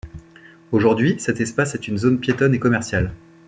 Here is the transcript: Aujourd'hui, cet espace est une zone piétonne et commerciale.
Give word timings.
Aujourd'hui, 0.71 1.17
cet 1.19 1.41
espace 1.41 1.75
est 1.75 1.87
une 1.87 1.99
zone 1.99 2.19
piétonne 2.19 2.55
et 2.55 2.59
commerciale. 2.59 3.13